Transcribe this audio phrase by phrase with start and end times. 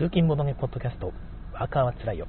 [0.00, 1.12] 通勤ボドゲポッドキャスト、
[1.52, 2.26] ワーカーはつらいよ。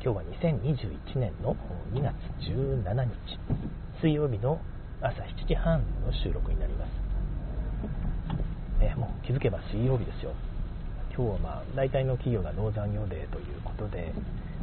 [0.00, 1.56] 今日は2021年の
[1.92, 2.14] 2月
[2.46, 3.10] 17日、
[4.00, 4.60] 水曜日の
[5.02, 6.90] 朝7時半の収録になります。
[8.80, 10.34] えもう気づけば水曜日ですよ。
[11.12, 14.14] 今日はまあ大体の企業が農残業デーということで、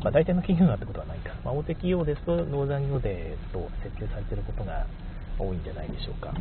[0.02, 4.88] まあ、大体の企業がってことはないか、まあ、大手企業ですと農残業デーと設定されていることが
[5.38, 6.32] 多いんじゃないでしょうか。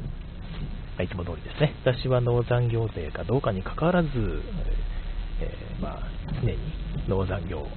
[1.02, 1.74] いつも通りですね。
[1.82, 4.08] 私は農残業税かどうかにかかわらず、
[5.40, 6.02] えー、まあ、
[6.42, 6.58] 常に
[7.08, 7.68] 農残業を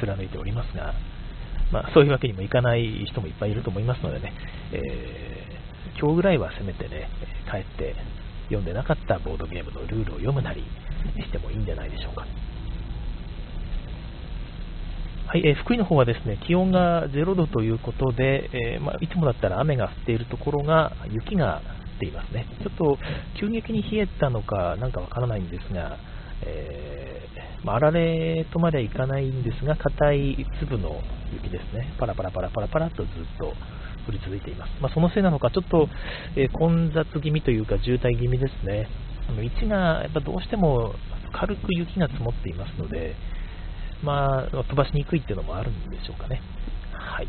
[0.00, 0.94] 貫いておりますが、
[1.72, 4.32] まあ、そういうわけにもいかない人もいっぱいいると思いますのでね、
[4.72, 7.08] えー、今日ぐらいはせめてね、
[7.50, 7.94] 帰って
[8.44, 10.62] 読んでなかったボードゲームのルールを読むなり
[11.18, 12.26] してもいいんじゃないでしょうか。
[15.26, 22.46] はい、えー、福井の方はですね、気温が0度ということで、えー、まあ、いつもだったら雨が降っているところが雪が降っていますね。
[22.62, 22.98] ちょっと
[23.40, 25.98] 急激に冷えたのかなんかわからないんですが、
[26.42, 31.00] えー、まあられとまではいかないんですが、硬い粒の
[31.32, 31.94] 雪ですね。
[31.98, 33.46] パラパラパラパラパラとずっと
[34.06, 34.70] 降り続いています。
[34.80, 35.88] まあ、そのせいなのか、ちょっと、
[36.36, 38.88] えー、混雑気味というか渋滞気味ですね。
[39.28, 40.94] あの道がやっぱどうしても
[41.32, 43.14] 軽く雪が積もっていますので、
[44.02, 46.42] まあ、飛ばしにくいっていうのもあるんでしょうかね。
[46.92, 47.28] はい。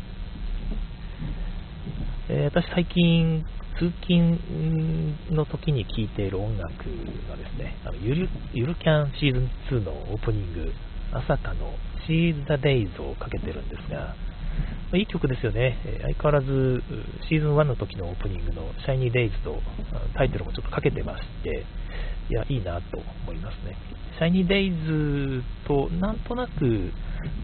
[2.28, 3.44] えー、私最近
[3.78, 4.38] 通勤
[5.30, 6.68] の時に聴いている音楽
[7.28, 10.72] がですね、あのゆるゆるキャンシーズン2のオープニング、
[11.12, 11.74] 朝香の
[12.08, 14.16] Seize the Days をかけてるんですが、
[14.90, 16.82] ま、いい曲ですよね、相変わらず
[17.28, 19.60] シーズン1の時のオープニングの Shiny Days と
[20.14, 21.66] タイトルもちょっとかけてまして、
[22.30, 23.76] いや、いいなと思いますね。
[24.18, 26.92] Shiny Days となんとなく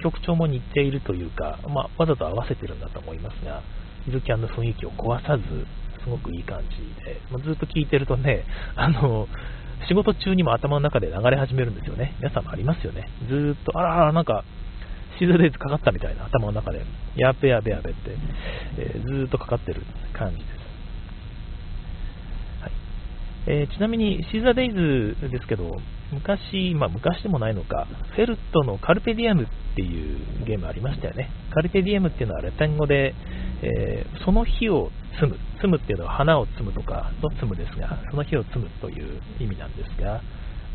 [0.03, 3.63] 曲調も似ているというか、まあ、わざと合わせてるんだと思いますが、
[4.07, 5.67] ゆるキャンの雰囲気を壊さず、
[6.05, 8.45] すごくいい感じで、まあ、ずっと聞いてるとね、
[8.77, 9.29] あの、
[9.89, 12.15] 仕事中にも頭の中で流れ始めるんですよね。
[12.19, 13.09] 皆さんもありますよね。
[13.29, 14.45] ずっと、あら、なんか、
[15.19, 16.85] シーズンデイズかかったみたいな、頭の中で。
[17.17, 18.17] やべやべやべって、
[18.79, 20.47] えー、ずっとかかってる感じです。
[22.63, 22.73] はい
[23.47, 25.81] えー、ちなみに、シーザーデイズですけど、
[26.13, 31.31] 昔、まあ昔でもないのか、フェルトのカルペディアムっていうゲームありましたよね。
[31.53, 33.15] カルペディアムっていうのはラテン語で、
[33.63, 40.23] えー、その日を摘む、摘むっていうのは花を摘むとかの摘むですが、その日を摘むという意味なんですが、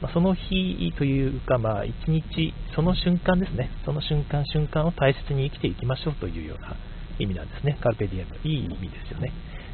[0.01, 6.75] まあ、その日というか、まあ、一日、その瞬間ですね、その瞬間瞬間を大切に生きていきましょうというような
[7.19, 8.35] 意味なんですね、カルペディアム。
[8.43, 9.31] いい意味ですよね。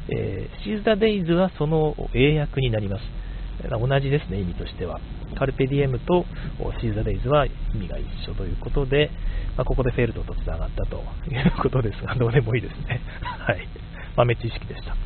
[0.08, 3.02] えー、シーズ・ダ・デイズはその英訳になります。
[3.70, 5.00] 同じですね、意味としては。
[5.36, 6.26] カルペディエムと
[6.80, 9.10] シーザ・デイズは意味が一緒ということで、
[9.56, 13.00] まあ、ここでフェルトとつながったということですが、どうでもいいですね。
[13.22, 13.83] はい。
[14.16, 14.96] 豆知識でした。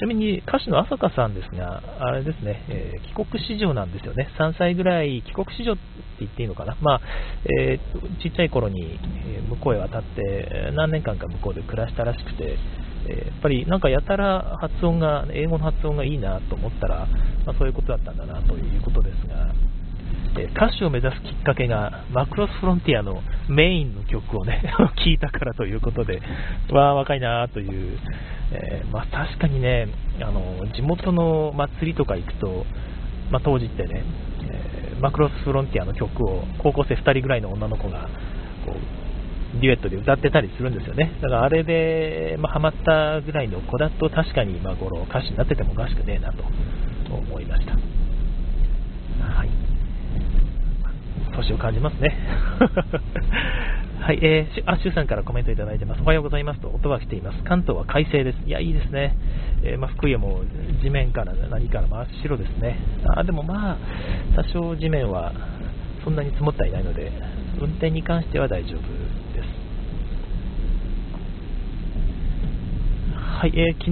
[0.00, 4.30] ちなみに歌手の朝香さんですが、あれですね、えー、帰国子女なんですよね。
[4.38, 5.82] 3歳ぐらい帰国子女って
[6.20, 6.74] 言っていいのかな。
[6.80, 7.00] まあ、
[7.60, 8.98] えー、ちっちゃい頃に
[9.50, 12.56] 向こうへ渡って何年間か向こうで暮らしたらしくて、
[13.08, 17.06] えやっぱりなんかやたら発音が、英語の発音がいいなと思ったら、
[17.44, 19.52] まあ、そういうことだったんだなということですが、
[20.54, 24.62] 歌手を目指すきっかけが、マクロスフロンティアのメインの曲をね、
[24.96, 26.20] 聴いたからということで、
[26.70, 27.98] わあ、若いなという、
[28.52, 29.88] えー、まあ、確かにね、
[30.20, 32.66] あの地元の祭りとか行くと、
[33.30, 34.04] まあ、当時ってね、
[34.48, 38.08] えー、マクロスフロンティアの曲を高校生2人ぐらいの女の子が
[38.66, 41.12] こうデュエットで歌ってたりするんですよね。
[41.20, 46.44] だからあれで、まあ、ハマったぐらいの子だと確かに今頃歌手になっててもおかしくねえなと
[47.12, 47.72] 思いました。
[47.72, 49.50] はい。
[51.42, 52.16] 年を感じますね。
[54.00, 56.00] はい、えー、あ、シュさんからコメントいただいてます。
[56.02, 57.42] おはようございますと音が来ています。
[57.44, 58.38] 関東は快晴です。
[58.46, 59.14] いや、いいですね。
[59.62, 62.78] えー、まあ、福井はもう地面から何から真っ白ですね。
[63.14, 63.76] あ、でもまあ、
[64.34, 65.32] 多少地面は
[66.02, 67.12] そんなに積もってはいないので、
[67.60, 68.80] 運転に関しては大丈夫
[69.34, 69.60] です。
[73.40, 73.90] はい、えー、昨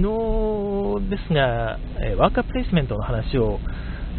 [1.04, 3.60] 日ですが、えー、ワーカープレイスメントの話を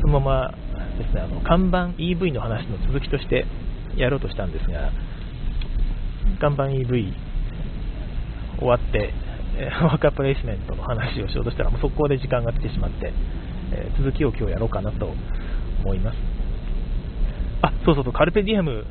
[0.01, 0.53] そのまま
[0.99, 3.45] ですね、あの看板 EV の話の続きとして
[3.95, 4.91] やろうとしたんですが、
[6.39, 7.13] 看板 EV
[8.59, 9.13] 終わって、
[9.57, 13.11] え、ワーカープレイスメントの話をしようとしたら、もう速攻で時間が来てしまって、
[13.71, 15.09] え、続きを今日やろうかなと
[15.83, 16.17] 思います。
[17.61, 18.85] あ、そうそうそう、カルペディエム、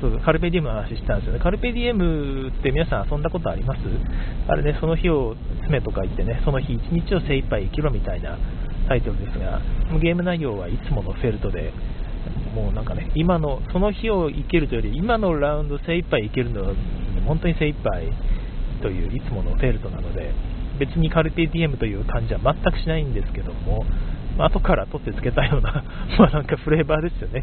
[0.00, 1.40] そうそうカルペディエムの話したんですよね。
[1.40, 3.80] カルペディエムって皆さん遊んだことあります？
[4.48, 8.38] あれね、その日を詰めとか言ってね、その日一日を精一杯生きろみたいな
[8.88, 9.60] タイトルですが、
[10.00, 11.72] ゲーム内容はいつものフェルトで、
[12.54, 16.74] もうなんかね、今の、その日を生きるというより、今のラウンド精一杯生きるのは、
[17.26, 18.08] 本当に精一杯
[18.82, 20.32] といういつものフェルトなので、
[20.78, 23.84] 別にカルペディエムという感じは全くしないんですけども、
[24.38, 25.82] 後から取ってつけたような
[26.18, 27.42] まなんかフレーバーですよね、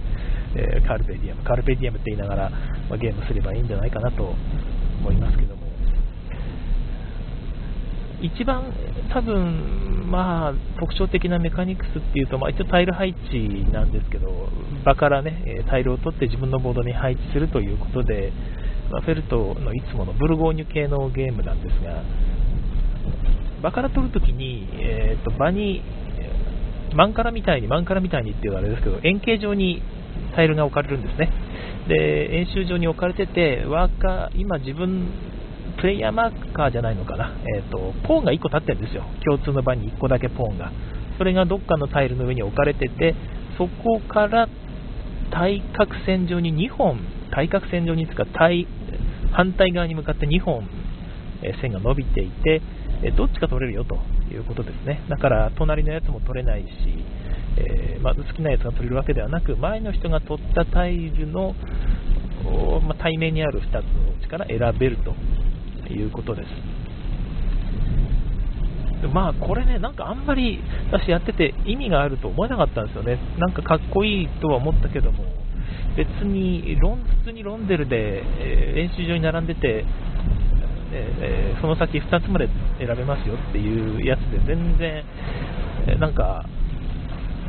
[0.56, 2.50] えー、カルペディアム、カルペディアムって言いながら、
[2.89, 4.36] まあ、ゲームすればいいんじゃないかなと
[5.01, 5.62] 思いますけども、
[8.24, 8.74] 一番
[9.14, 14.48] 多分、まあ、特徴的なメカニクスっていうと、まあ、一応タイル配置なんですけど、
[14.86, 18.31] 場からね、タイルを取って自分のボードに配置するということで、
[18.90, 22.02] まあ、フェルトのいつものブルゴーニュ系のゲームなんですが、
[23.62, 25.81] 場から取るときに、えーと、場に、
[26.96, 29.81] マンカラみたいに、マンカラみたいにっていうあれですけど、円形状に
[30.36, 31.30] タイルが置かれるんですね。
[31.88, 35.08] で、演習場に置かれてて、ワーカー、今自分
[35.78, 40.72] プレイヤーマーカーじゃないのかな、えーと、ポーンが1個立ってるんですよ、共通の場に1個だけポーンが。
[41.18, 43.16] それがどっかのタイルの上に置かれてて、
[43.58, 44.48] そこから
[45.31, 47.00] 対角線上に2本、
[47.31, 48.68] 対角線上につか対
[49.31, 50.68] 反対側に向かって2本、
[51.42, 52.62] え線が伸びていて、
[53.04, 53.98] えどっちか取れるよと
[54.31, 55.02] いうことですね。
[55.10, 56.70] だから隣のやつも取れないし、
[57.58, 61.56] えー、まあ、好きなやつが取れるわけではなく、前の人が取ったタイルの、
[62.88, 63.84] まあ、対面にある2つのう
[64.22, 65.14] ちから選べると
[65.94, 66.48] いうことです。
[69.13, 70.60] まあこれね、なんかあんまり
[70.92, 73.19] 私やってて意味があると思えなかったんですよね。
[73.38, 75.25] なんかかっこいいとは思ったけども、
[75.98, 79.86] 別にロン普通にロンデルで、えー、練習場に並んでて、
[80.94, 82.48] えー、その先2つまで
[82.80, 85.04] 選べますよっていうやつで全然、
[85.88, 86.46] え、なんか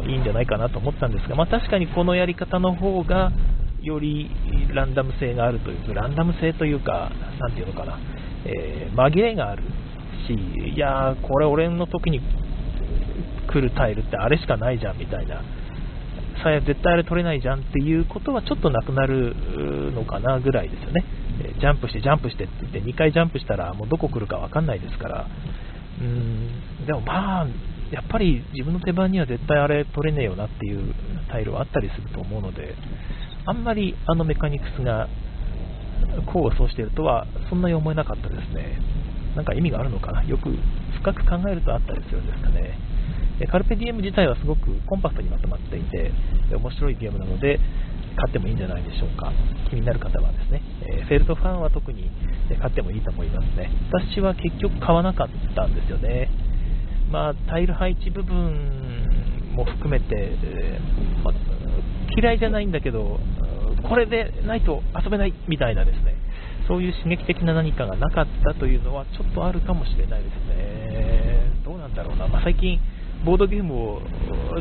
[0.06, 3.32] いいんじゃないかなと思ったんですが、まあ、確かにこのやり方の方が
[3.82, 4.30] より
[4.74, 7.98] ランダム性があるというランダム性というか、なんていうのかな、
[8.44, 9.62] えー、紛れがある
[10.26, 10.34] し、
[10.74, 12.20] いやこれ俺の時に
[13.48, 15.42] 来るタイルってあれしかないじゃんみたいな、
[16.42, 19.34] さ絶対あれ取れないじゃんっていうことはちょっとなくなる
[19.92, 21.04] のかなぐらいですよね。
[21.42, 25.26] えジャンプして、ジャンプしてって言って2回ジャンプしたらもうどこ来るか分かんないですから、
[26.00, 27.46] うんでもまあ、
[27.90, 30.94] やっぱり自分の手番には絶対あれ取れねえよなっていう
[31.30, 32.74] タイルはあったりすると思うので、
[33.46, 35.08] あんまりあのメカニクスが
[36.28, 38.78] 功を奏しているとはそんなに思えなかったですね。
[39.36, 40.50] なんか意味があるのかな、よく
[41.00, 42.78] 深く考えるとあったりするんですかね。
[43.50, 46.12] カルペディエム自体はすごくコンパクトにまとまっていて、
[46.54, 47.58] 面白いゲームなので、
[48.16, 49.32] 買ってもいいんじゃないでしょうか。
[49.68, 52.10] 気になる方はですね、えフェルトファンは特に
[52.60, 53.70] 買ってもいいと思いますね。
[53.90, 56.30] 私は結局買わなかったんですよね。
[57.10, 61.32] まあ、タイル配置部分も含めて、えー、ま、
[62.16, 63.18] 嫌いじゃないんだけど、
[63.88, 66.16] これでないと遊べないみたいなですね、
[66.66, 71.52] そういう刺激的な何かがなかったというのはちょっとあるかもしれないですね。
[71.64, 72.28] どうなんだろうな。
[72.28, 72.78] まあ、最近、
[73.24, 74.02] ボードゲームを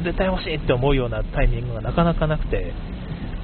[0.04, 2.74] 絶対欲しいって思うようなタイミングがなかなかなくて、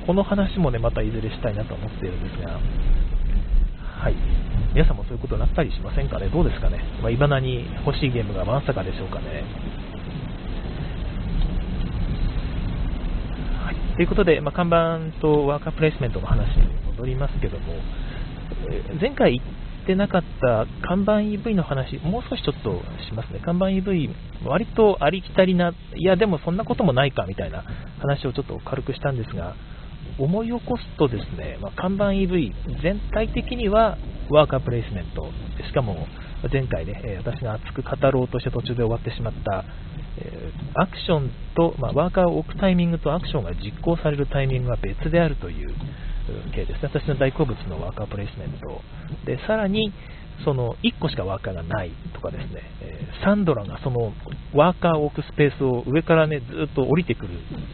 [0.06, 2.60] この話もね、またいずれしたいなと思っているんですが、
[4.00, 4.16] はい。
[4.74, 9.44] 皆さんもそういうことになったりしませんかねどうですかねまあ、未だに欲しいゲームがまさかでしょうかね。
[13.60, 13.76] はい。
[14.00, 17.74] ということで、まあ、看板とワーカープレイスメントの話に戻りますけども、
[19.01, 23.42] 前回言ってなかった看板 EV の話、もう少しちょっとしますね。
[23.44, 24.10] 看板 EV、
[24.46, 27.66] 割とありきたりな、いや、でもそんなこともないかみたいな
[28.00, 29.56] 話をちょっと軽くしたんですが、
[30.18, 33.98] 思い起こすとですね、まあ、看板 EV 全体的には
[34.30, 35.28] ワーカープレイスメント、
[35.68, 36.07] しかも
[36.54, 39.66] 前回ね、私が熱く語ろうとして途中で終わってしまった、
[40.19, 45.73] えアクションと、まあ、ワーカーを置くタイミングとアクションが実行されるタイミングが別であるという
[46.54, 46.90] 系ですね。
[46.94, 48.81] 私の大好物のワーカープレイスメント。
[49.26, 49.92] で、さらに、
[50.45, 54.14] その1個しかワーカーがないとかですね、えサンドラがその
[54.54, 57.30] ワーカーを置くスペースを上からね、ずっと降りてくる。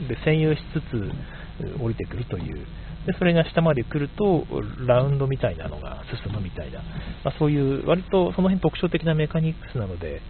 [0.08, 2.66] で、占有しつつ、降りてくるという、
[3.06, 4.46] でそれが下まで来ると、
[4.88, 6.80] ラウンドみたいなのが進むみたいな、
[7.24, 10.22] まあ、そういう割とその辺特徴的なメカニクスなので、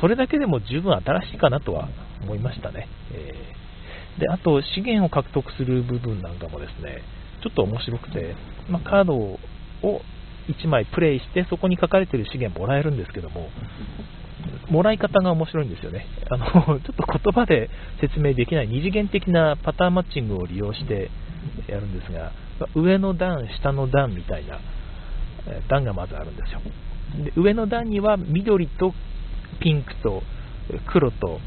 [0.00, 1.88] それだけでも十分新しいかなとは
[2.22, 2.88] 思いましたね。
[3.12, 7.02] えー、であと、資源を獲得する部分なんかもですね、
[7.42, 8.34] ちょっと面白くて、
[8.68, 9.38] まあ、カードを
[10.48, 13.48] 1枚プレイして、そこに書かれている資源もらえるんですけども、
[14.70, 16.06] もらい方が面白いんですよね。
[16.30, 16.46] あの、
[16.80, 17.68] ちょっと言葉で
[18.00, 21.10] 説明できない二次元的なパターンマッチングを利用して
[21.66, 22.32] やるんですが、
[22.74, 24.58] 上の段、下の段みたいな
[25.68, 26.60] 段がまずあるんですよ。
[27.24, 28.94] で上の段には緑と
[29.62, 30.22] ピンクと
[30.92, 31.38] 黒と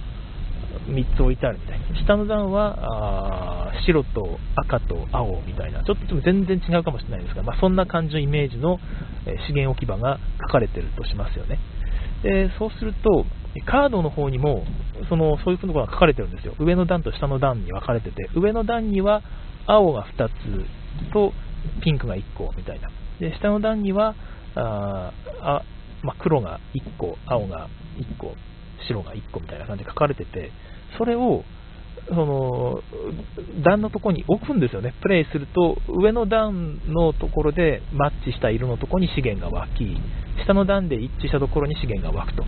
[0.87, 1.85] 3つ置いてあるみたいな。
[1.99, 5.83] 下の段は白と赤と青みたいな。
[5.83, 8.79] ちょっと全然違うかもしれないですが、まあ、そんな感じのイメージの
[9.47, 11.59] 資源置き場が書かれてるとしますよね。
[12.23, 13.25] でそうすると、
[13.65, 14.65] カードの方にも
[15.09, 16.55] そのそういうことが書かれてるんですよ。
[16.59, 19.21] 上の段と下の段に分かれてて、上の段には
[19.67, 20.33] 青が2つ
[21.13, 21.33] と
[21.81, 22.89] ピンクが1個みたいな。
[23.19, 24.15] で下の段には
[24.55, 25.11] あ、
[26.05, 28.35] まあ、黒が1個、青が1個、
[28.87, 30.51] 白が1個みたいな感じで書かれてて、
[30.97, 31.43] それを
[32.07, 32.81] その
[33.63, 39.97] 段のところに置くんですよね、プレイすると上の段のところでマッチした色のところに資源が湧き、
[40.45, 42.43] 下の段で一致したところに資源が湧くと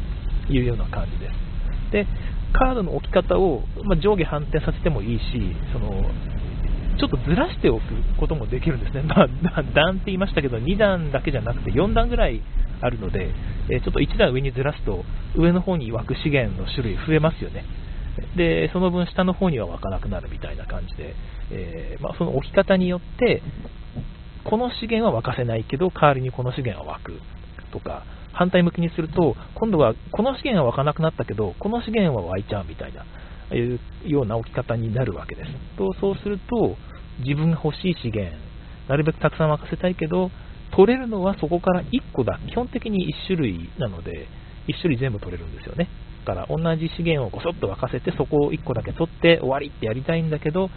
[0.49, 1.33] いうような感じです。
[1.91, 2.07] で
[2.53, 5.23] カードの置き方を、まあ、上下反転させてもいいし、
[5.73, 5.89] その
[6.97, 7.83] ちょっとずらしておく
[8.19, 12.41] こともできるんですね、まあ、段って言いましたけど、2段だけじゃなくて4段ぐらい
[12.81, 13.31] あるので、
[13.69, 15.03] えちょっと1段上にずらすと、
[15.35, 17.65] 上の方に湧く資源の種類増えますよね。
[18.35, 21.15] で、その分下の方には湧かなくなるみたいな感じで、
[21.51, 23.41] えー、まあ、その置き方によって、
[24.43, 27.19] この資源は湧かせないけど、代わりにこの資源は湧く
[27.71, 33.03] とか、反対向きにすると、今度はこの資源は湧かなくなったけど、この資源は湧いちゃうみたいな、
[33.55, 35.51] いうような置き方になるわけです。
[35.77, 36.75] とそうすると、
[37.19, 38.35] 自分が欲しい資源、
[38.87, 40.31] なるべくたくさん沸かせたいけど、
[40.71, 42.39] 取れるのはそこから1個だ。
[42.49, 44.27] 基本的に1種類なので、
[44.67, 45.87] 1種類全部取れるんですよね。
[46.25, 50.69] だから同じ資源をごそっと沸かせて、そこを1個だけ取って終わりってやりたいんだけど、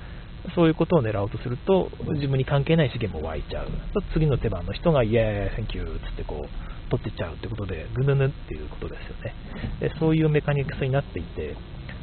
[0.54, 3.66] そういうことを狙おうとすると、自分に関係ない資源も湧いちゃう。
[3.92, 9.34] と次の手番の人が、イエーイ、 thank you っつってこう、取ってっちゃうってことで、ぐぬぬっていうことですよね。
[9.80, 11.56] でそういうメカニクスになっていて、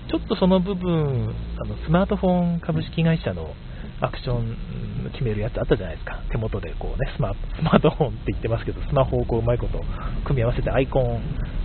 [0.09, 3.53] ちょっとその部分、あのスマートフォン株式会社の
[3.99, 9.81] アクション決めるやつあったじゃないですか、手元でこうねスマスマートフォンって言ってますけど、スマホをこううまいこと
[10.25, 11.21] 組み合わせてアイコン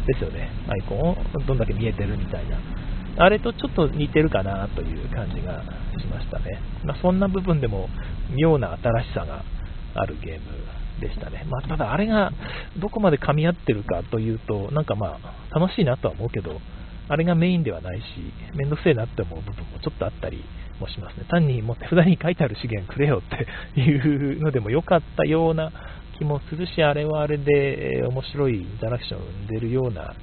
[0.07, 2.59] ですよね、アイコンをどんだけ見えてるみたいな、
[3.19, 5.62] あれとちょっと似てるかなという感じが
[6.01, 7.89] しましたね、まあ、そんな部分でも
[8.35, 9.45] 妙な新しさが
[9.95, 10.47] あるゲーム
[11.01, 12.33] でしたね、まあ、ただあれが
[12.79, 16.61] どこまで噛み合ってるかというと、なんかまあ楽しいなとは思うけど、
[17.12, 18.04] あれがメインではないし、
[18.57, 20.42] めんどくせえなって思う部分もちょっとあったり
[20.81, 21.26] もしますね。
[21.28, 23.47] 単にもう手札に書いてある資源くれよって
[23.78, 25.71] いうのでも良かったような
[26.16, 30.14] 気もするし、あれはあれで、面白いインタラクションを生んでるような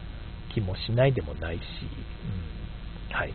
[0.52, 1.62] 気もしないでもないし、
[3.12, 3.34] うん、はい、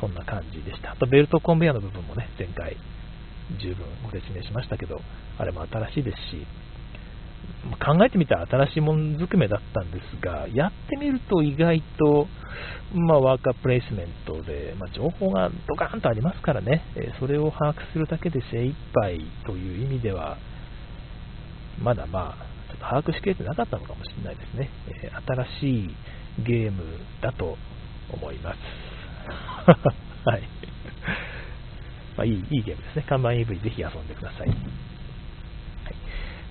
[0.00, 0.90] そんな感じでした。
[0.90, 2.76] あとベルトコンベヤの部分もね、前回
[3.60, 5.00] 十分ご説明しましたけど、
[5.38, 6.44] あれも新しいですし、
[7.84, 12.26] 考えてみたら新しいもんずくめだったんですが、やってみると意外と、
[12.94, 16.82] まあ、ワーカープレイスメントで、まあ、情報がドカーンとありますからね、
[17.18, 20.38] それを把握するだけで精一杯という意味では、
[21.80, 24.70] まだまあ、ちょっと把握しきれてなかったのかもしれないですね。
[25.60, 25.96] 新しい
[26.44, 26.82] ゲーム
[27.20, 27.56] だと
[28.12, 28.58] 思います。
[30.24, 30.42] はい。
[32.16, 33.04] まあ、いいいいゲームですね。
[33.08, 34.89] 看板 EV ぜひ遊んでください。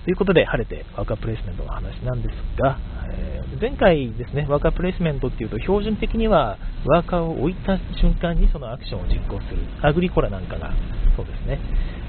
[0.04, 2.78] ということで、晴れてワーカープレイスメントの話なんですが、
[3.12, 10.72] えー、前回ですね、ワーカープレイスメントっていうと、標準的にはワーカーを置いた瞬間にそのアクションを実行する、アグリコラなんかが
[11.16, 11.60] そうですね、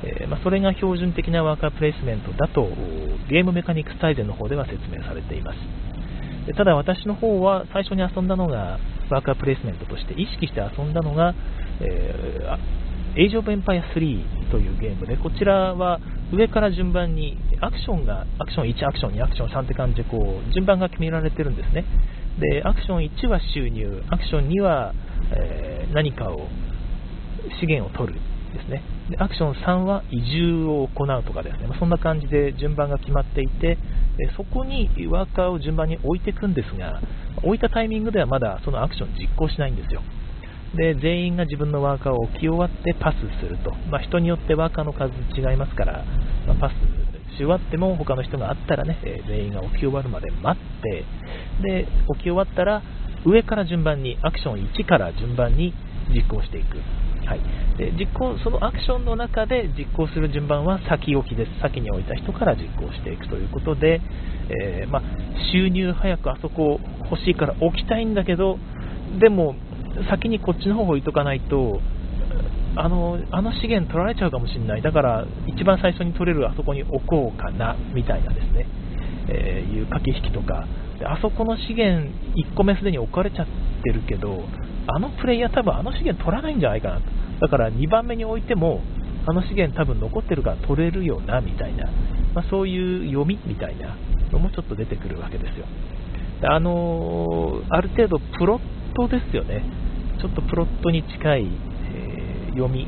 [0.03, 2.69] えー、まあ、それが標準的なワーカープレイスメントだと、
[3.29, 5.57] ゲームメカニクス大全の方では説明されています。
[6.45, 8.79] でただ私の方は最初に遊んだのが
[9.11, 11.35] ワーカープレイスメントとして意識して遊んだのが、
[11.81, 12.57] えー、
[13.17, 15.99] エイジ・オブ・エンパイア3というゲームでこちらは
[16.31, 21.85] 上から順番にアクションが、アクション1、アクション2、アクション3って感じでこう順番が決められてるんですね。
[22.39, 24.93] で、アクション1は収入、アクション2は、
[25.35, 26.47] えー、何かを、
[27.59, 28.19] 資源を取る
[28.53, 28.83] ですね。
[29.09, 33.77] でアクション3は移住を行うとかですね、まあ、そんな感じで順番が決まっていて、
[34.37, 37.01] そこにワーカーを順番に置いていくんですが、
[37.43, 40.01] 置いたタイミングではまだそのアクション実行しないんですよ。
[40.75, 46.05] で全員が自分のワーカーを置き終わってパスすると、まあ、人によってワーカーの数違いますから、
[46.47, 47.01] まあ、パス
[47.31, 51.05] し終わっても他の人があったらね、え全員が置き終わるまで待って
[51.61, 52.83] で置き終わったら
[53.25, 55.73] 上から順番にアクション1から順番に
[56.13, 56.77] 実行していく、
[57.25, 57.41] はい、
[57.77, 61.51] で実行そのアクションの中で実行する順番は先置きです。
[61.61, 64.01] 先に置いた人から実行していくということで、
[64.49, 65.01] えー、まあ、
[65.53, 68.57] 収入早くあそこ欲しいから置きたいんだけど
[69.19, 69.55] でも
[70.09, 71.79] 先にこっちの方を置いとかないと
[72.75, 74.81] あのあの資源取られちゃうかもしれない。
[74.81, 78.67] だから一番最初に取れるあそこに置こうかなみたいなですね、
[79.27, 80.65] えー、いう駆け引きとか。
[81.03, 83.47] あそこの資源1個目すでに置かれちゃっ
[83.83, 84.43] てるけど
[84.87, 87.01] あのプレイヤー多分あの資源取らないんじゃないかなと。
[87.41, 88.81] だから2番目に置いても
[89.25, 91.85] あの資源多分残ってるから取れるよなみたいな、
[92.33, 93.97] まあ、そういう読みみたいな
[94.31, 95.65] のもちょっと出てくるわけですよ。
[96.43, 98.59] あのー、ある程度プロッ
[98.95, 99.63] トですよね。
[100.21, 102.87] ちょっとプロットに近い、えー、読み、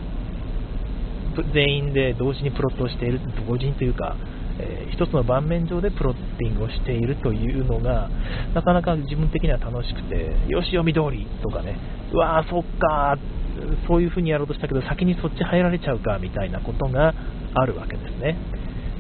[1.54, 4.16] 全員で同時にプロットをしている、同時にというか、
[4.60, 8.10] えー、一つの盤面上でプロッティングをしているというのが、
[8.54, 11.76] なかなか自分的には楽しくて、よし、読み通りとかね、
[12.14, 13.18] うわー、そっか
[13.88, 17.14] そういう風にやろうとしたけど、先にそっち入られちゃうかみたいなことが
[17.56, 18.38] あるわけですね。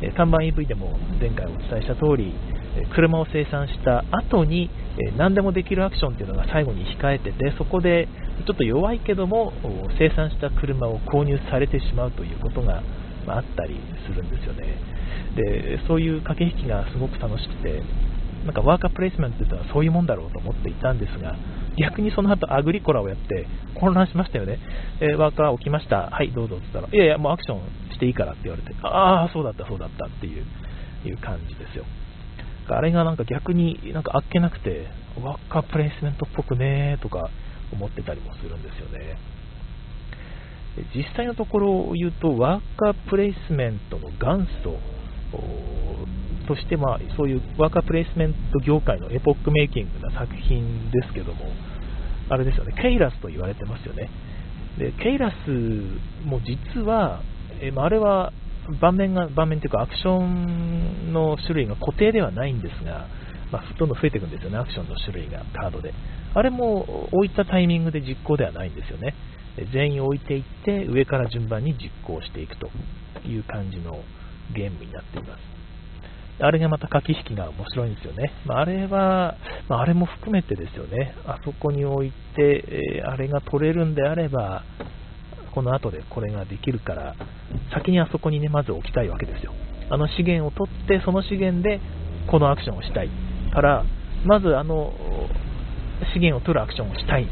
[0.01, 2.33] え看板 EV でも前回お伝えした通り、
[2.95, 4.69] 車を生産した後に
[5.17, 8.07] 何でもできるアクションっていうのが最後に控えててそこで
[8.45, 9.53] ちょっと弱いけども
[9.97, 12.81] 生産した車を購入されてしまうということが
[13.27, 14.77] あったりするんですよね。
[15.35, 17.81] でそういう駆け引きがすごく楽しくて
[18.45, 21.35] なんかワーカープレイスメントっていうのはそういうもんだろうと思っていたんですが
[21.77, 23.47] 逆にその後アグリコラをやって
[23.79, 24.59] 混乱しましたよね、
[24.99, 26.09] えー、ワーカー起きました。
[26.11, 30.45] はいどうぞって言ったらいやいやもうアクションしていいからって言われてああそうだったそうだったっていう
[31.05, 31.85] いう感じですよ。
[32.69, 34.87] あれがなんか逆になんかあっけなくて
[35.21, 37.29] ワーカープレイスメントっぽくねとか
[37.71, 39.17] 思ってたりもするんですよね
[40.95, 44.77] 実際のところを言うとワーカープレイスメントの元祖
[46.47, 51.45] として、まあ、そういうワーカープレイスメント業界のエポックメイキングな作品ですけども、
[52.29, 54.09] あれですよね、ケイラスと言われてますよね。
[54.77, 55.49] でケイラス
[56.25, 57.21] も実は、
[57.61, 58.33] えまあ、あれは
[58.79, 63.07] 盤面が、盤面というかアクションの種類が固定ではないんですが、
[63.51, 65.93] まあ、どんどん増えていくんですよね、アクションの種類がカードで。
[66.33, 69.13] あれも置いたタイミングで実行ではないんですよね。
[69.71, 72.69] 全員置いていって、上から順番に実行していくと
[73.27, 73.99] いう感じの
[74.55, 75.53] ゲームになっています。
[76.39, 78.31] あれがまた駆け引きが面白いんですよね。
[78.45, 79.37] まあ、あれは、
[79.69, 81.13] まあ、れも含めてですよね。
[81.25, 82.65] あそこに置いて、
[82.97, 84.63] え、あれが取れるんであれば、
[85.53, 87.15] この後でこれができるから、
[87.73, 89.53] 先にあそこにね、まず置きたいわけですよ。
[89.89, 91.79] あの資源を取って、その資源で
[92.29, 93.09] このアクションをしたい
[93.53, 93.85] から、
[94.25, 94.93] まずあの
[96.13, 97.27] 資源を取るアクションをしたい。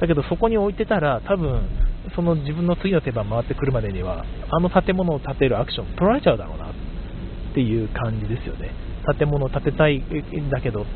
[0.00, 1.68] だけどそこに置いてたら、多分
[2.16, 8.70] その自分の次の手番回ってくるまでには、あの建物を建てるアクション取られちゃうだろうなっていう感じですよね。
[9.18, 10.86] 建物を建てたいんだけど、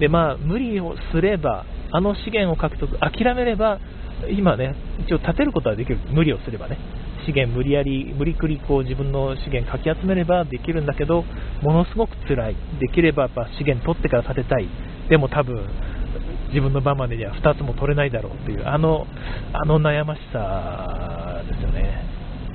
[0.00, 3.78] でまあ、無理をすれば、あの資源を獲得、諦めれば、
[4.28, 6.78] 今ね、一応建てることはできる、無理をすればね、
[7.24, 11.24] 資源無理やり、無理くりこう自分の資源かき集めればできるんだけど、
[11.62, 14.68] ものすごく辛い、できればやっぱ資源取ってから建てたい、
[15.08, 15.60] でも多分、
[16.48, 18.32] 自分の番までには2つも取れないだろう。
[18.32, 19.06] っていう、あの
[19.52, 22.04] あの悩ましさですよね。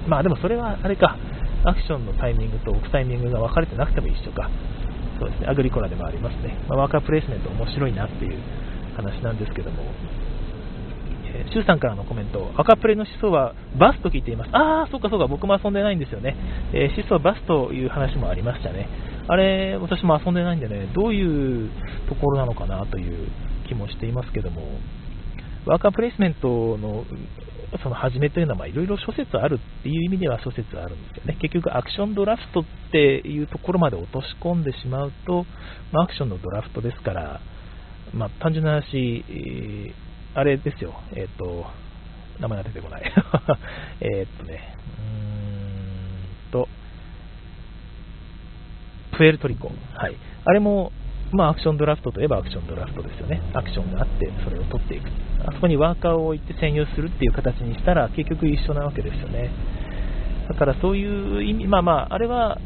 [0.08, 1.18] まあでもそれはあれか、
[1.64, 4.50] アクションのタイミングと置くタイミングが分かれてなくても一緒か。
[5.20, 6.58] そうですね、アグリコラでもありますね。
[6.68, 8.38] まあ、ワーカープレイスメント面白いなっていう
[8.98, 9.84] 話なんですけども、
[11.36, 14.50] えー、シュウさんからのコメント、赤プレの思想はバスと聞いています。
[14.54, 16.36] ああ、そうかそうか、僕も遊んでないんですよね。
[16.74, 18.88] えー、思想はバスという話もありましたね。
[19.28, 21.70] あれ、私も遊んでないんでね、どういう
[22.08, 23.28] ところなのかなという
[23.68, 24.62] 気もしていますけども、
[25.66, 27.06] ワーカープレイスメントの
[27.82, 31.38] その始めというのはいろいろ諸説あるっていう意味では諸説あるんですよね。
[31.42, 35.46] 結局アクションドラフトっていうところまで落とし込んでしまうと、
[35.92, 37.42] まあ、アクションのドラフトですから、
[38.14, 39.94] まあ、単純な話、えー、
[40.36, 41.66] あれですよ、えっ、ー、と、
[42.40, 43.04] 名前が出てこない。
[44.02, 46.68] えっとね、うーんと、
[49.18, 49.72] プエルトリコ。
[49.94, 50.16] はい。
[50.44, 50.92] あれも、
[51.32, 53.42] まあ、アクションドラフトといえばアクションドラフトですよね。
[53.54, 55.10] アクションがあって、それを取っていく。
[55.46, 59.50] あそこにワーカーを置いて占有するっていう形にしたら、結局一緒なわけですよね。
[60.50, 62.60] だからそういう意味、まあまあ、あれは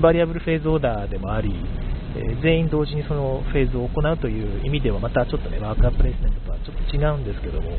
[0.00, 1.54] バリアブルフェーズオーダーでもあり、
[2.16, 7.76] え、全員同時にそのフェーズを行うという意味では、またちょっとね、ワーカープレイスメントちょっと違うんですけども、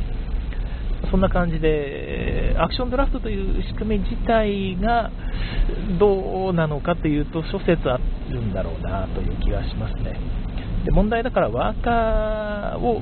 [1.09, 5.11] そんな感じで、アクションドラフトという仕組み自体が
[5.99, 10.19] どうなのかというと、諸説あるんだろうなという気がしますね。
[10.85, 13.01] で問題だからワーカーを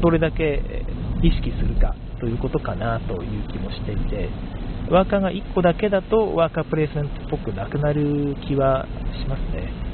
[0.00, 0.84] どれだけ
[1.22, 4.28] 意識するかということかなという気もしていて、
[4.90, 8.86] ワーカーが1個だけだとワーカープレイスメントっぽくなくなる気は
[9.22, 9.87] しますね。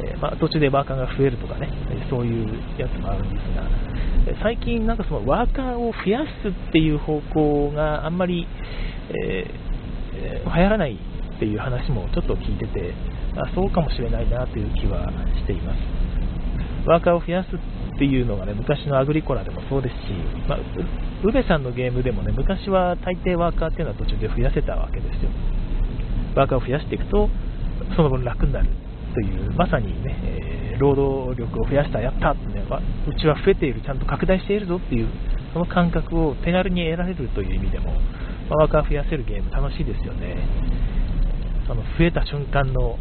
[0.00, 1.68] え、まあ、途中でワーカーが増えるとかね、
[2.08, 3.68] そういうやつもあるんですが、
[4.42, 8.46] 最近なんかそのワーカーを増やすっていう方向があんまり、
[9.10, 12.94] えー、流行らないっていう話もちょっと聞いてて、
[13.36, 15.78] あそうかもしれないなという気はしています。
[16.86, 20.12] ワーカーを増やすっていうのがね、昔のアグリコラでもそうですし、
[20.48, 20.58] まあ、
[21.24, 25.30] ウベさんのゲームでもね、昔は大抵ワーカーっていうのは途中で増やせたわけですよ。
[26.34, 27.28] ワーカーを増やしていくと、
[27.96, 28.68] その分楽になる
[29.12, 32.64] という、まさにね、えー、労働力を増やした、やったってね、
[33.06, 35.08] うちは増えている、ちゃんと拡大しているぞっていう、
[35.52, 37.92] その感覚を手軽に得られるという意味でも、
[38.50, 40.36] ワーカー増やせるゲーム楽しいですよね。
[41.66, 42.98] その増えた瞬間の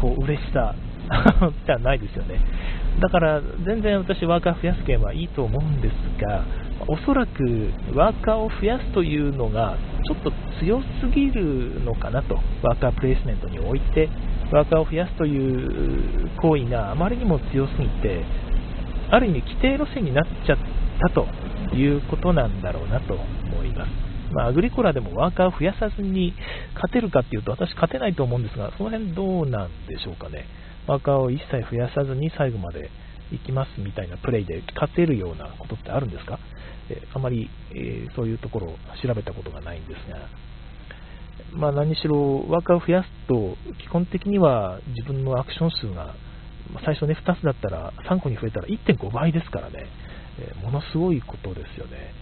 [0.00, 0.74] こう嬉しさ
[1.66, 2.40] じゃないですよね。
[3.00, 6.44] だから全然私ワーカー増やすゲームはいいと思うんですが、
[6.86, 14.08] おそらくワーカーを増やすというのがちょっと強すぎるのかなと、ワーカープレイスメントにおいて、
[14.52, 18.24] ワーカーを増やすという行為があまりにも強すぎて、
[19.10, 20.58] ある意味規定路線になっちゃっ
[21.00, 21.26] たと
[21.74, 23.90] いうことなんだろうなと思います。
[24.32, 26.34] まあ、アグリコラでもワーカーを増やさずに
[26.74, 30.46] 勝てるかっていうと、私勝てないと思うんですが、その辺どうなんでしょうかね。
[30.86, 32.90] ワーカーを一切増やさずに最後まで
[33.32, 36.38] 行きますみたいなプレイで勝てるようなことってあるんですか、
[36.90, 40.18] えあまり、えー、そういうところを調べたことがないんですが、
[41.56, 46.14] まあ、何しろワーカーを増やすと、基本的には自分のアクション数が、
[46.84, 49.86] 最初ね、2つだったら3個に増えたら1.5倍ですからね、
[50.38, 52.12] えー、ものすごいことですよね。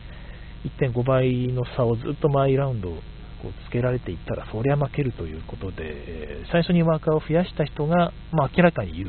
[0.80, 9.04] 1.5倍の差をずっと毎ラウンドこうつけられていったら、そりゃ負けるということで、えー、最初にワーカーを増やした人が、まあ、明らかに有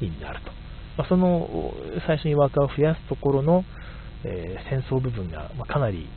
[0.00, 0.52] 利になると。
[0.96, 1.72] まあ、その
[2.06, 3.64] 最初にワーカーを増やすところの、
[4.24, 6.08] えー、戦争部分が、ま、かなり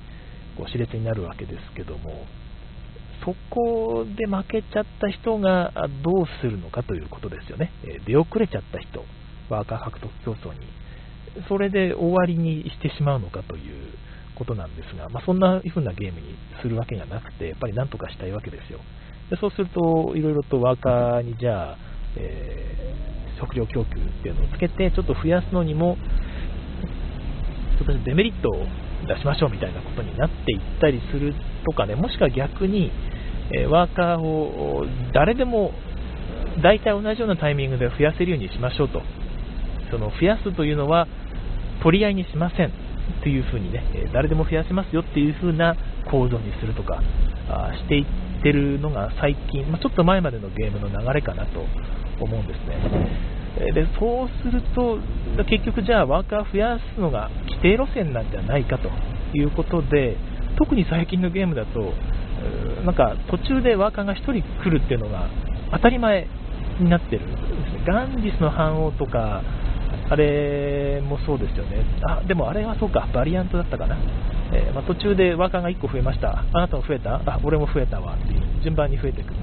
[0.57, 2.25] こう熾烈になるわけですけども、
[3.25, 5.71] そこで負けちゃった人が
[6.03, 7.71] どうするのかということですよね。
[8.05, 9.05] 出遅れちゃった人、
[9.49, 10.59] ワーカー獲得競争に。
[11.47, 13.93] それで終わりにしてしまうのかという
[14.35, 18.79] ことなんですが、まあ、そんな風なゲームにするわけがなくて、やっぱりなんとかしたいわけですよ。
[19.29, 21.77] でそうすると、いろいろとワーカーにじゃあ、
[22.17, 25.97] えー、食料供給っていうのをつけて、ちょっと増やすのにも、
[28.05, 28.53] デメリットを
[29.07, 31.33] 出しましょうみたいなことになっていったりする
[31.65, 32.91] とかね、もしくは逆に、
[33.51, 35.71] えワーカーを誰でも
[36.61, 39.01] 大体同じようなタイミングで増やせるようにしましょうと。
[39.91, 41.07] その増やすというのは
[41.83, 42.71] 取り合いにしませんっ
[43.23, 45.75] ていう風にね、誰でも増やせますよっていう風な
[46.09, 47.01] 構造にするとか
[47.49, 51.65] あしていってるのが最近、まあ、ちょっと前までのゲームの流れかなと
[52.19, 53.32] 思うんですね。
[53.55, 54.99] でそうすると、
[55.45, 58.89] 結局じゃあワーカー増やすのが規定路線なんじゃないかと
[59.37, 60.17] いうことで、
[60.57, 61.93] 特に最近のゲームだと、
[62.83, 65.29] なんか途中でワーカーが1人来るっていうのが
[65.71, 66.27] 当たり前
[66.79, 67.33] になってるね。
[67.87, 69.43] ガンジスの反応とか、
[70.09, 71.85] あれもそうですよね。
[72.07, 73.97] あ、でもあれはそうか、バリアントだったかな。
[74.51, 76.43] えー、まあ、途中でワーカーが1個増えました。
[76.53, 77.15] あなたも増えた？
[77.25, 79.33] あ、俺も増えたわっていう順番に増えていく。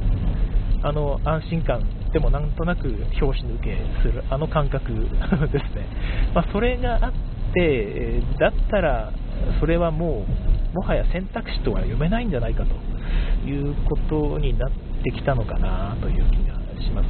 [0.83, 4.93] あの安心感でもなんとなく拍子抜けするあの感覚
[5.53, 5.87] ですね。
[6.35, 7.13] まあ、それがあっ
[7.55, 9.13] て、だったら
[9.61, 10.27] それはも
[10.73, 14.71] うもはや選択肢とは読めないんじゃないかということになっ
[15.03, 17.07] てきたのかなという気がします。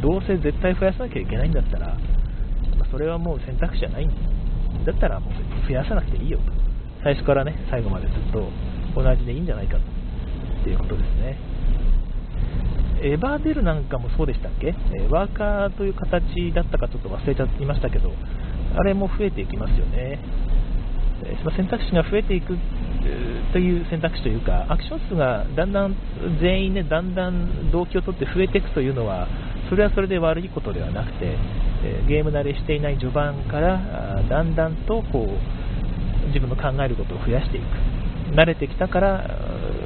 [0.00, 1.94] どうせ絶対増やさなきゃいけないんだったら、ま
[2.82, 4.10] あ、それはもう選択肢じゃないん
[4.84, 6.52] だったらもう増やさなくていいよと。
[7.02, 8.48] 最初からね、最後までずっと
[8.94, 9.76] 同じでいいんじゃないか
[10.62, 11.51] ということですね。
[13.02, 18.12] エバーデルなんかもそうでしたっけ、えワーカーという形だったかちょっと忘れちゃいましたけど、
[18.76, 20.20] あれも増えていきますよね。
[21.24, 22.56] えその選択肢が増えていく
[23.52, 25.96] という選択肢というか、アクション数がだんだん
[26.40, 29.26] 全員ね、だんだん動機を取って増えていくというのは、
[29.68, 31.36] それはそれで悪いことではなくて、
[31.84, 37.64] えゲーム慣れしていない序盤からだんだんとこう自分の考えることを増やしていく。
[38.32, 39.28] 慣れてきたから、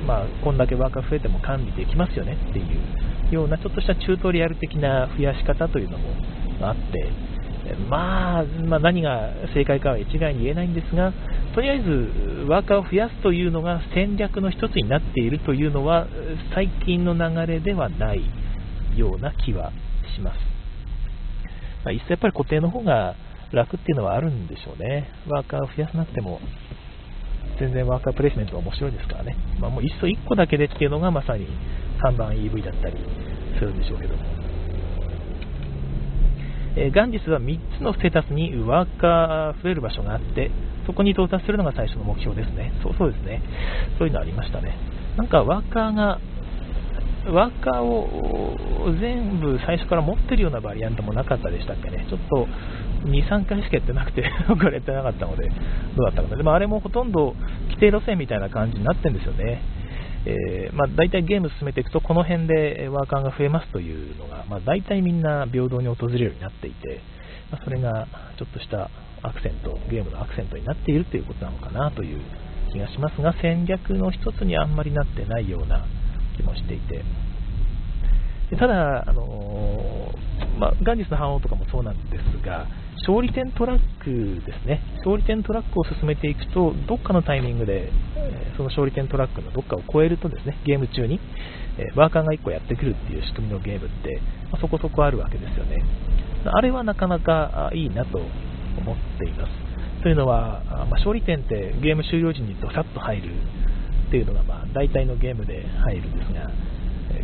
[0.07, 2.67] まあ、こんだけワーカー増えても管理できますよねっていう
[3.31, 6.09] ようなちょっとしたチュートリアル的な増やし方というのも
[6.63, 7.11] あって、
[7.89, 11.13] まあ、まあ、何が正解かは一概に言えないんですが、
[11.55, 16.07] とりあえずワーカーを増やすというのが戦略の一つになっているというのは、
[16.55, 18.23] 最近の流れではない
[18.97, 19.73] ような気は
[20.15, 20.39] します。
[21.85, 23.15] まあ、一層やっぱり固定の方が
[23.53, 25.09] 楽っていうのはあるんでしょうね。
[25.29, 26.41] ワーカーを増やさなくても、
[27.59, 29.37] 全然ワーカープレイスメントは面白いですからね。
[29.61, 31.47] まあ、もういっそ1個だけでっていうのがまさに
[32.03, 32.97] 3番 EV だったり
[33.59, 34.23] するんでしょうけども。
[36.79, 40.51] えー、ガンジスは3つのステータスにワーカー増える場所があって、
[40.87, 42.73] そこに到達するのが最初の目標ですね。
[42.83, 43.43] そうそうですね。
[43.99, 44.77] そういうのありましたね。
[45.17, 46.21] なんかワーカーが、
[47.33, 52.07] ワーカーを全部最初から持ってるようなバリアントもなかったでしたっけね。
[52.09, 52.47] ちょっと
[53.09, 55.55] 2、3回しかやってなくて、 僕はやってなかったので、ど
[56.03, 56.37] うだったかな。
[56.37, 57.35] でもあれもほとんど
[57.69, 59.63] 規定路線みたいな感じになってるんですよね。
[60.27, 67.01] えー、まあ、大体ゲーム進めていくとこの辺でワーカーが増えますというのが、まあ、大体みんな平等に訪れるようになっていて、
[67.53, 68.91] まあ、それがちょっとした
[69.23, 72.21] アクセント、ゲームのアクセントになっているということなのかなという
[72.73, 75.87] 気がしますが、戦略の一つにあんまりなってないような
[76.37, 77.05] 気もしていて、
[78.51, 79.46] でただ、あの、
[80.59, 82.67] まあ、ガンジスの反応とかもそうなんですが、
[83.07, 91.21] 勝利点トラックですね、勝利点トラックを進めていくと、どっかのタイミングで、えその勝利点トラックのどっかを超えるとですね、ゲーム中に、
[91.79, 95.85] えワーカーが1個やってくるっていう仕組みのゲームって、まあ、そこそこあるわけですよね。
[96.45, 100.03] あれはなかなかいいなと思っています。
[100.03, 103.31] というのは、まあ、勝利点ってゲーム終了時にドサッと入る
[104.09, 106.51] っていうのが、まあ、大体のゲームで入るんですが、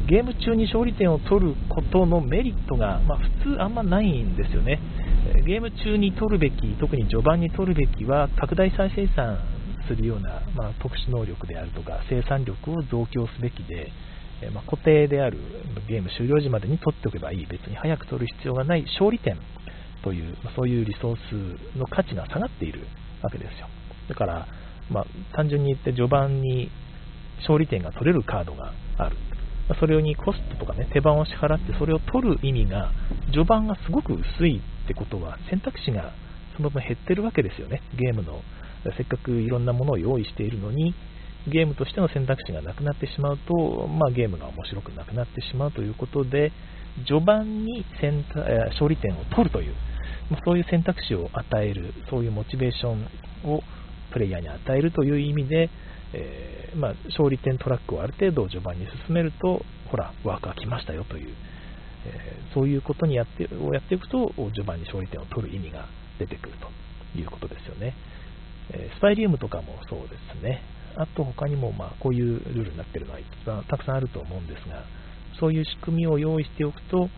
[0.08, 4.80] ゲーム中に勝利点を取ることのメリットが、まあ、普通あんまないんですよね。
[5.46, 9.38] ゲーム中に取るべき、特に序盤に取るべきは拡大再生産
[9.86, 13.92] するような、まあ、特殊能力であるとか生産力を増強すべきで、
[14.52, 15.38] まあ、固定である
[15.88, 17.46] ゲーム終了時までに取っておけばいい。
[17.46, 19.38] 別に早く取る必要がない勝利点
[20.02, 21.16] という、まあ、そういうリソー
[21.74, 22.80] スの価値が下がっている
[23.22, 23.68] わけですよ。
[24.08, 24.46] だから、
[24.90, 26.70] まあ、単純に言って序盤に
[27.38, 29.16] 勝利点が取れるカードがある。
[29.78, 32.92] それにコストとかね手番を支払ってそれを取る意味が
[33.26, 36.12] 序盤がすごく薄いってことは選択肢が
[36.56, 37.80] その分減ってるわけですよね。
[37.98, 38.40] ゲームの。
[38.96, 40.92] せっかくいろんなものを用意しているのに
[41.46, 46.52] ゲームとしての選択肢がなくなってしまうと、まあ、ゲームが面白くなくなってしまうということで
[47.06, 47.84] 序盤に
[48.70, 49.74] 勝利点を取るという、
[50.30, 53.62] ま、そういう選択肢を与えるそういうモチベーションを
[54.12, 55.70] プレイヤーに与えるという意味で、
[56.14, 61.34] えー、まあ、勝利点トラックをある程度序盤に進めるとほらワークが来ましたよという、
[62.06, 65.86] えー、そういうことにやってをやっていくと序盤に勝利点を取る意味が
[66.18, 67.94] 出てくるということですよね。
[68.70, 70.62] えスパイリウムとかもそうですね。
[70.96, 74.84] あと他にもまあこういうルールになっているのはたくさんあると思うんですが、
[75.40, 77.08] そういう仕組みを用意しておくと、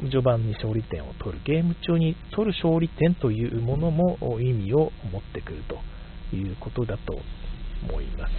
[0.00, 7.18] 序盤に勝利点を取る、ゲーム中に取る勝利点というものも意味を持ってくるということだと
[7.88, 8.32] 思います。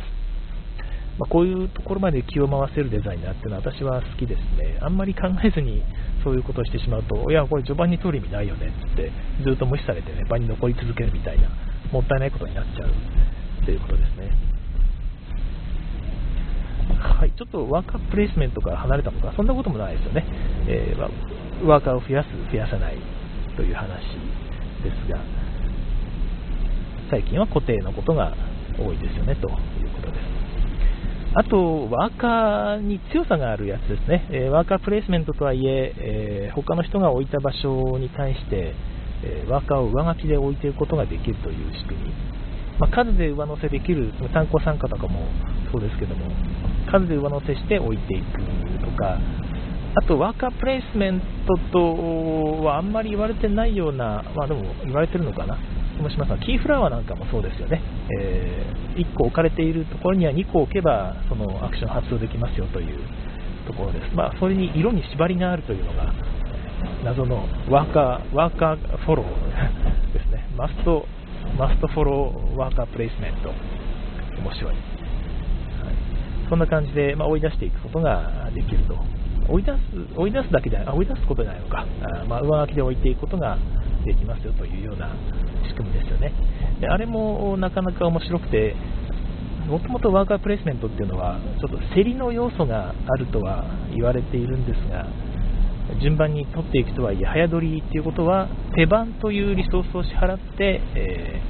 [1.18, 4.78] まあ、こういうところまで気を回せるデザイナーっていうのは私は好きですね。
[4.82, 5.82] あんまり考えずに
[6.24, 9.12] そういうことをしてしまうと、いや、これ序盤に取る意味ないよねって
[9.44, 11.50] ずっと無視されてね、場に残り続けるみたいな、
[11.92, 14.32] もったいないことになっちゃうということですね。
[17.00, 20.26] はい、ちょっとワーカープレイスメントから離れたのか、そんなこともないですよね。
[20.68, 22.98] えー、ワーカーを増やす、増やさない
[23.56, 23.88] という話
[24.84, 25.20] ですが、
[27.10, 28.36] 最近は固定のことが
[28.78, 30.36] 多いですよねということです。
[31.38, 38.74] あと、ワーカーに強さがあるやつですね、え、ワーカープレイスメントとはいええー、他の人が置いた場所に対して、
[39.24, 42.10] え、ワーカーを上書きで置いていくことができるという仕組み、
[42.80, 45.28] まあ、数で上乗せできる参考参加とかも
[45.74, 46.26] そうですけども、
[46.90, 48.40] 数で上乗せして置いていく
[48.80, 49.20] とか、
[49.98, 55.58] あとワーカープレイスメントとはあんまり言われてないような、まあでも言われてるのかな、
[56.02, 57.82] もしますが、キーフラワーなんかもそうですよね、
[58.20, 63.00] えー、1個置かれているところには2個置けば、そのアクション発動できますよという
[63.68, 64.16] ところです。
[64.16, 66.14] まあ、それに色に縛りがあるというのが、
[67.04, 69.28] 謎のワーカー、ワーカーフォロー
[70.14, 70.46] ですね。
[70.58, 71.06] マスト、
[71.58, 73.52] マストフォローワーカープレイスメント。
[74.42, 74.74] 面白い。
[74.74, 74.80] はい、
[76.50, 78.96] そんな感じで、まあ、追い出していくことができると。
[79.48, 79.78] 追い出す、
[80.16, 81.86] 追い出すだけじゃない、追い出すことじゃないのか。
[82.02, 83.58] あまあ、上書きで置いていくことが
[84.04, 85.10] できますよというような
[85.66, 86.34] 仕組みですよね。
[86.80, 88.76] であれもなかなか面白くて、
[89.68, 95.08] もともとワーカープレイスメントっていうのは、ちょっと競りの要素があるとは言われているんですが、
[96.02, 101.42] 順番に取っていくとはいえ、早取りっていうことは、手番というリソースを支払って、え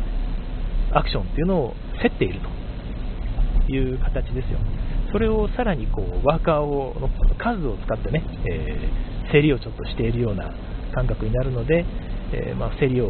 [0.91, 2.39] ー、アクションっていうのを競っている
[3.67, 4.59] という形ですよ。
[5.11, 6.93] それをさらにこうワーカーを
[7.37, 10.53] 数を使ってね、えー、競りをちょっとしているような
[10.93, 11.85] 感覚になるので、
[12.33, 13.07] えー、まあ、競りを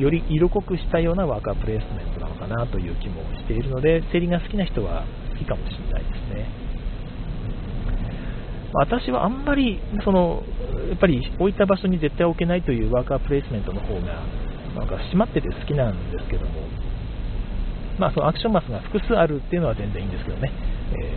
[0.00, 6.70] より色濃くしたようなワーカープレイスメントなのかなという気もしているので、競りが好きな人は好きかもしれないですね。
[8.72, 10.42] 私はあんまりその
[10.88, 14.22] やっぱり置いた場所に絶対置けないというワーカープレイスメントの方が
[14.76, 16.62] なんか閉まってて好きなんですけども、
[17.98, 20.52] まあ、そのアクションマスが複数あるっていうのは全然いいんですけどね、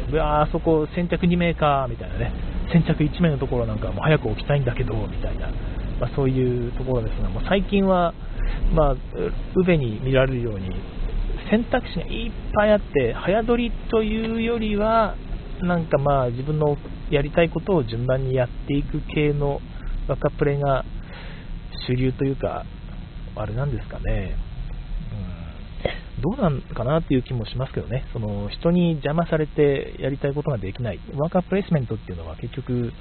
[0.10, 2.34] えー、あそこ先着2名かみたいなね、
[2.74, 5.52] 先着1名のところなんかもう早く置きたいんだけどみたいな、
[6.02, 8.14] まあ、そういうところですが、もう最近は、
[8.74, 10.70] まあ、ウベに見られるように、
[11.50, 15.16] 選択肢がいっぱいあって、早取りというよりは、
[15.62, 16.78] なんかまあ自分の
[17.10, 19.62] やりたいことを順番にやっていく系の
[20.08, 20.84] 若プレが
[21.88, 22.66] 主流というか、
[23.36, 24.36] あれなんですかね。
[26.18, 32.92] うん、どうなんかなっていう気もしますけどね、その人に邪魔されてやりたいことができない、ワーカープレイスメントっていうのは結局、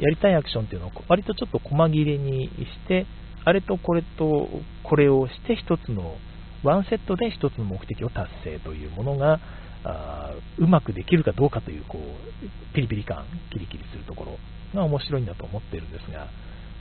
[0.00, 2.50] やりたいアクションっていうのを割とちょっと細切れにし
[2.88, 3.06] て、
[3.44, 4.48] あれとこれと
[4.82, 6.16] これをして一つの、
[6.62, 9.40] ワンセットで一つの目的を達成というものが、
[9.84, 14.38] あうまくできるかどうかというこうピリピリ感、キリキリするところ
[14.74, 16.28] が面白いんだと思ってるんですが、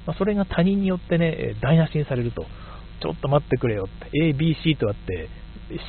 [0.06, 2.46] まあ、それが他人によってね、台無しにされると、
[3.02, 5.28] ちょっと待ってくれよって、A、B、C とあって、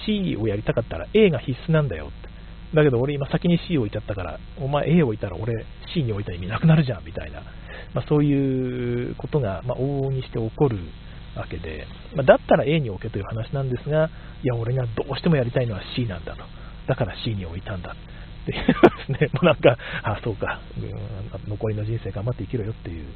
[0.06, 2.28] C をやりたかったら A が必須なんだよって。
[2.74, 7.42] だけど俺今先に C を置いちゃったから、お前 A を置いたら俺 C に置いた意味なくなるじゃんみたいな、
[7.92, 10.78] まあ、そういうことが、ま、往々にして起こる
[11.36, 14.10] わけで、まあ、だったら A に置けという話なんですが、
[14.42, 16.42] いや、俺がどうしてもやりたいのは C なんだと。
[16.86, 17.94] だから C に置いたんだ。
[18.44, 18.74] っていうで
[19.06, 20.80] すね、 もうなんか、あ、そうか、う
[21.46, 23.06] ん、残りの人生頑張って生きろよっていう、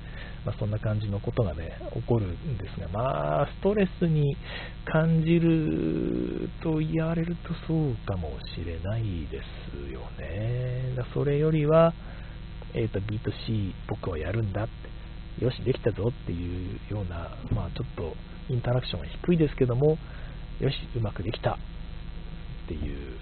[0.45, 4.37] まあ、そんな感じのことがね、起こるんですが、まあ、ストレスに
[4.87, 10.95] 感じると言われるとそうかもしれないですよね。
[10.97, 11.93] だそれよりは、
[12.75, 14.69] えーと、B2C 僕はやるんだっ
[15.39, 18.15] て、よし、できたぞっていうような、まあ、ちょっと
[18.53, 19.99] インタラクションが低いですけども、
[20.61, 21.57] よし、うまくできたっ
[22.69, 23.19] ていう。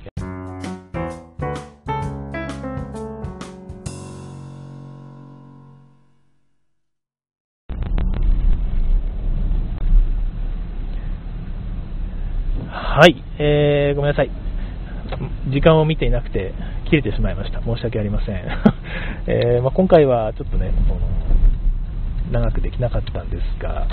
[12.68, 14.30] はい、えー、ごめんなさい。
[15.50, 16.54] 時間を見ていなくて
[16.88, 17.61] 切れてしまいました。
[17.62, 18.37] 申し訳ありません。
[19.27, 23.87] えー、まあ、今回はちょっとね、この長くできなかったんですが、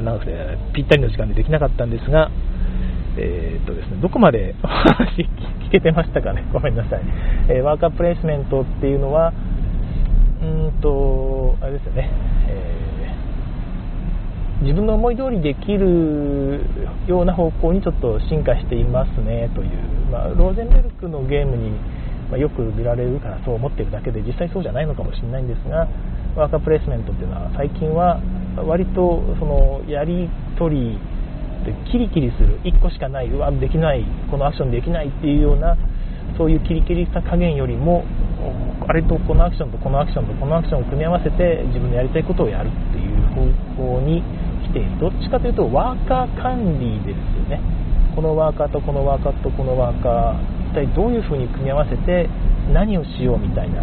[0.00, 2.30] 長くてぴったりの時間でできなかったんですが、
[3.16, 5.28] えー、っとですね、どこまでお 話
[5.66, 7.00] 聞けてましたかね、ごめんなさい。
[7.48, 9.32] えー、ワーカープレイスメントっていうのは、
[10.42, 12.10] うんと、あれですよね、
[12.48, 12.84] えー
[14.64, 16.64] 自分の思い通りできる
[17.06, 19.68] ような方向にちょっと進化していますねという、
[20.14, 21.74] まあ、ローゼンベルクのゲームに、
[22.30, 25.86] まよく見られるからそう思ってるだけで実際そうじゃないのかもしれないんですが
[26.36, 28.16] ワーカープレイスメントっていうのは最近は
[28.64, 30.98] 割とそのやり取り
[31.66, 35.76] でキリキリする1個しかないうわできないこのアクションできないっていうような
[36.38, 38.04] そういうキリキリした加減よりも
[38.88, 43.20] あれとこのアクションとこのアクションとこのアクションを組み合わせて自分のやりたいことをやるっていう
[43.76, 44.22] 方向に
[44.64, 44.98] 来ている。
[44.98, 47.83] どっちかというとワーカー管理ですよね。
[48.14, 52.28] このワーカーとこのワーカーとこのワーカー一体どういうふうに組み合わせて
[52.72, 53.82] 何をしようみたいな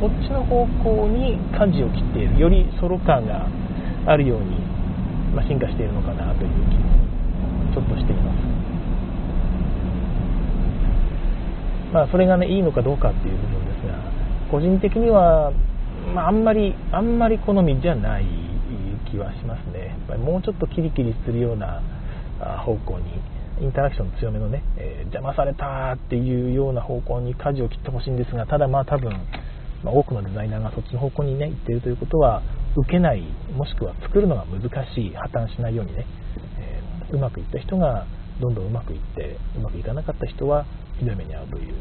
[0.00, 3.48] そっちの方向に舵を切っているよりソロ感が
[4.06, 4.58] あるように、
[5.34, 8.46] まあ、進化しているのかなという気もちょっとしています
[11.92, 13.98] まあそれがねいいのかどうかっていう部分ですが
[14.50, 15.52] 個人的には、
[16.14, 18.46] まあ、あんまりあんまり好みじゃない
[19.10, 19.96] 気はしますね。
[20.18, 21.80] もうちょっとキリキリするような
[22.64, 23.04] 方向に、
[23.60, 29.10] インタラクション強めのね、えー、邪魔されたっていうような方向に舵を切ってほしいんですが、ただまあ多分、
[29.82, 32.42] まあ、多くのデザイナーがそっちの方向にね、行っているということは、
[32.76, 33.22] 受けない、
[33.56, 34.62] もしくは作るのが難
[34.94, 36.06] しい、破綻しないようにね、
[36.60, 38.06] えー、うまくいった人が
[38.40, 40.66] どんどんうまくいって、うまくいかなかった人は
[40.98, 41.74] ひどい目に遭うという、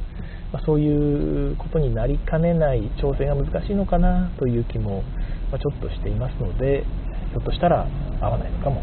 [0.54, 5.04] まあ、そういうことになりかねない調整が難しいのかなという気も、
[5.52, 6.86] まちょっとしていますので、
[7.32, 7.86] ひょっとしたら
[8.22, 8.82] 合わないのかも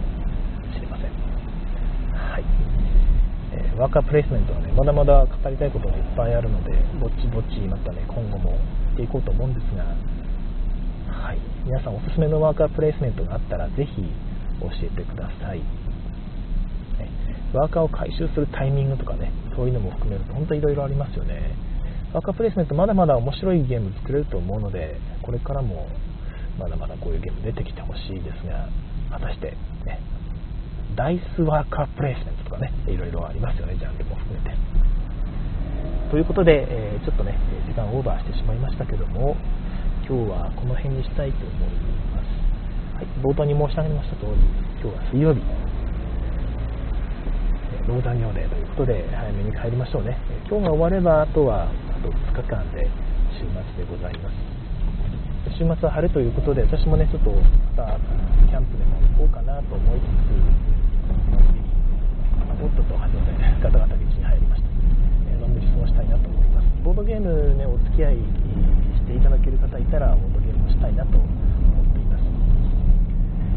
[0.74, 1.10] しれません。
[2.14, 2.44] はい。
[3.78, 8.56] ワーカープレイスメントはね、まだまだ語りたいことがいっぱいあるので、ぼちぼちまたね、今後もや
[8.94, 9.84] っていこうと思うんですが、
[11.12, 11.38] はい。
[11.64, 14.02] 皆さんおすすめのワーカープレイスメントがあったら、ぜひ
[14.60, 15.62] 教えてください。
[17.52, 21.54] ワーカーを回収するタイミングとかね、そういうのも含めると、本当いろいろありますよね。
[22.12, 25.86] ワーカープレイスメントまだまだ面白いゲーム作れると思うので、これからも
[26.58, 28.68] まだまだこういうゲーム出てきてほしいですが、
[29.10, 29.54] 果たして、
[29.84, 30.00] ね、
[30.96, 34.56] ダイスワーカープレイスメントとかね、いろいろありますよね、ジャンルも含めて。
[36.10, 39.36] ということで、えー、ちょっとね、時間オーバーしてしまいましたけども、
[40.06, 41.70] 今日はこの辺にしたいと思い
[42.12, 42.42] ます。
[42.96, 44.32] はい、冒頭に申し上げました通り、
[44.82, 45.40] 今日は水曜日、
[47.88, 50.18] ローダ業デーということで、早めに帰りましょうね。
[50.48, 52.84] 今日が終われば、あとは、あと2日間で
[53.32, 54.62] 週末でございます。
[55.58, 57.98] 週末は晴れということで、私もね、ちょっとまた
[58.48, 60.81] キャンプでも行こうかなと思いつつ、
[62.62, 64.68] おっとと始めて、ガタガタ劇に入りました。
[65.26, 66.68] えのんびり過ごしたいなと思います。
[66.84, 71.26] ボードゲームね、お付き合いしていただける方いたら、ボードゲームをしたいなと思っ
[71.90, 72.22] ています。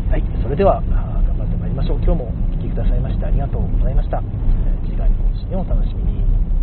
[0.10, 1.98] はい、それでは、頑張ってまいりましょう。
[2.02, 4.24] 今日もお聴きくださいましてありがとうございました。
[4.84, 6.55] 次回の更新をお楽しみに。